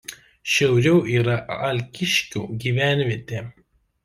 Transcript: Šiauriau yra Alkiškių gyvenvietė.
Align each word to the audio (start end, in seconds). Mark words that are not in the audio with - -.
Šiauriau 0.53 0.95
yra 1.17 1.35
Alkiškių 1.67 2.43
gyvenvietė. 2.65 3.45